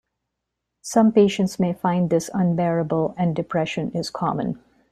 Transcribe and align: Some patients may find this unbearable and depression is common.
Some 0.81 1.11
patients 1.11 1.59
may 1.59 1.73
find 1.73 2.09
this 2.09 2.31
unbearable 2.33 3.13
and 3.19 3.35
depression 3.35 3.91
is 3.91 4.09
common. 4.09 4.59